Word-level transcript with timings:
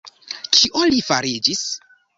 Kio 0.55 0.87
li 0.95 1.05
fariĝis? 1.11 1.65